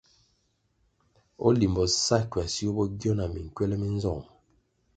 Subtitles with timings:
[1.45, 4.23] O Limbo sa Ckwasio bo gio nah minkywèlè mi nzong?